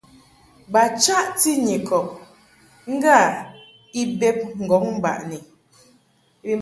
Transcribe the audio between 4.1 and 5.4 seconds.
bed ŋgɔŋ baʼni.